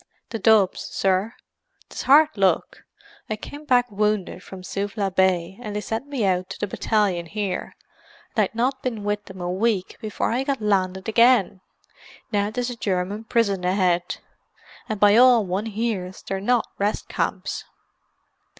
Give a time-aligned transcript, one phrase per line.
[0.31, 1.35] "The Dubs, sir.
[1.87, 2.85] 'Tis hard luck;
[3.29, 7.27] I kem back wounded from Suvla Bay and they sent me out to the battalion
[7.27, 7.75] here;
[8.35, 11.61] and I'd not been with them a week before I got landed again.
[12.31, 17.65] Now 'tis a German prison ahead—and by all one hears they're not rest camps."